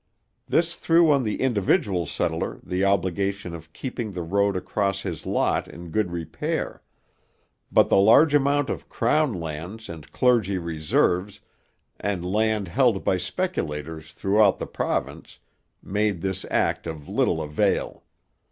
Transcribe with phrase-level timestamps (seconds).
[0.47, 5.67] This threw on the individual settler the obligation of keeping the road across his lot
[5.67, 6.81] in good repair;
[7.71, 11.39] but the large amount of crown lands and clergy reserves
[11.99, 15.37] and land held by speculators throughout the province
[15.83, 18.01] made this act of little avail.